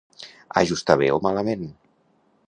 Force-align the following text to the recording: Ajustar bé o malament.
Ajustar 0.61 0.95
bé 1.01 1.09
o 1.17 1.19
malament. 1.25 1.69